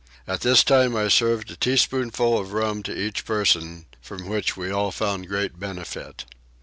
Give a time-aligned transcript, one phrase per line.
[0.25, 4.71] At this time I served a teaspoonful of rum to each person, from which we
[4.71, 6.25] all found great benefit.